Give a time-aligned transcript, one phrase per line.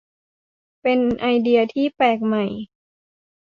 [0.81, 2.45] เป็นไอเดียที่แปลกใหม่